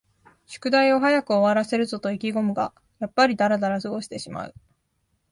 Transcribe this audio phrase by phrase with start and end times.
[0.47, 4.55] 宿題を早く終わらせるぞと意気ごむが、やっぱりだらだら過ごしてしまう